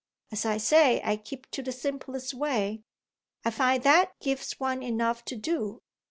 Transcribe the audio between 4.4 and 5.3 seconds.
one enough